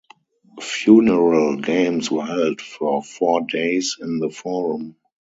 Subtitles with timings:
[0.59, 4.95] Funeral games were held for four days in the forum.